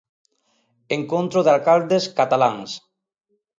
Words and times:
Encontro 0.97 1.39
de 1.45 1.51
alcaldes 1.55 2.03
cataláns. 2.17 2.71